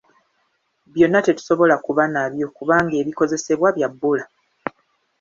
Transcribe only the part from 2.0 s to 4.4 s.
nabyo kubanga ebikozesebwa bya bbula.